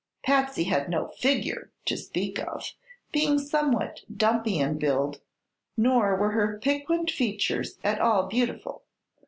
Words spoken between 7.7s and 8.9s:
at all beautiful.